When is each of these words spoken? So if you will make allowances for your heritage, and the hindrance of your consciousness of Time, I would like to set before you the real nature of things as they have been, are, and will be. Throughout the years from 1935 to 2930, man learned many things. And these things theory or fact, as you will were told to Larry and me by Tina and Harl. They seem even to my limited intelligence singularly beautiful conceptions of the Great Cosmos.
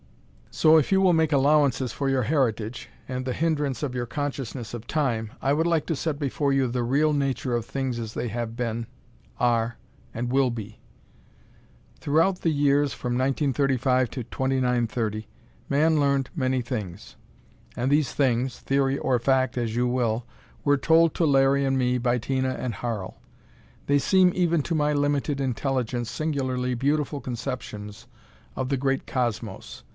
So 0.53 0.77
if 0.77 0.91
you 0.91 0.99
will 0.99 1.13
make 1.13 1.31
allowances 1.31 1.93
for 1.93 2.09
your 2.09 2.23
heritage, 2.23 2.89
and 3.07 3.23
the 3.23 3.31
hindrance 3.33 3.83
of 3.83 3.95
your 3.95 4.07
consciousness 4.07 4.73
of 4.73 4.85
Time, 4.85 5.31
I 5.41 5.53
would 5.53 5.67
like 5.67 5.85
to 5.85 5.95
set 5.95 6.19
before 6.19 6.51
you 6.51 6.67
the 6.67 6.83
real 6.83 7.13
nature 7.13 7.55
of 7.55 7.65
things 7.65 7.97
as 7.99 8.13
they 8.15 8.27
have 8.29 8.55
been, 8.55 8.87
are, 9.39 9.77
and 10.13 10.29
will 10.31 10.49
be. 10.49 10.79
Throughout 11.99 12.41
the 12.41 12.49
years 12.49 12.93
from 12.93 13.13
1935 13.13 14.09
to 14.09 14.23
2930, 14.25 15.27
man 15.69 15.99
learned 16.01 16.29
many 16.35 16.61
things. 16.61 17.15
And 17.77 17.89
these 17.91 18.11
things 18.11 18.59
theory 18.59 18.97
or 18.97 19.19
fact, 19.19 19.57
as 19.57 19.75
you 19.75 19.87
will 19.87 20.25
were 20.65 20.77
told 20.77 21.13
to 21.15 21.25
Larry 21.25 21.63
and 21.63 21.77
me 21.77 21.97
by 21.97 22.17
Tina 22.17 22.55
and 22.55 22.73
Harl. 22.73 23.21
They 23.85 23.99
seem 23.99 24.33
even 24.35 24.63
to 24.63 24.75
my 24.75 24.91
limited 24.93 25.39
intelligence 25.39 26.09
singularly 26.11 26.73
beautiful 26.73 27.21
conceptions 27.21 28.07
of 28.55 28.67
the 28.67 28.77
Great 28.77 29.07
Cosmos. 29.07 29.83